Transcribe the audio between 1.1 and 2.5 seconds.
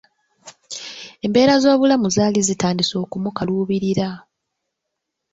Embeera z'obulamu zaali